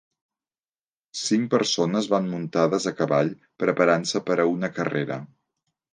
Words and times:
Cinc 1.23 1.49
persones 1.51 2.09
van 2.15 2.29
muntades 2.31 2.89
a 2.93 2.97
cavall 3.03 3.29
preparant-se 3.65 4.23
per 4.31 4.39
a 4.47 4.51
una 4.57 4.71
carrera 4.79 5.21